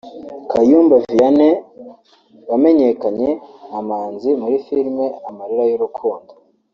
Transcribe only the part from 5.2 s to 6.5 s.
Amarira y’urukundo